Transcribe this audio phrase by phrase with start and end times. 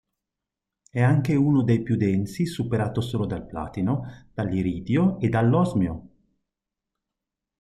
[0.89, 6.09] È anche uno dei più densi, superato solo dal platino, dall'iridio e dall'osmio.